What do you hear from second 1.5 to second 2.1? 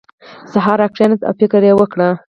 یې وکړ.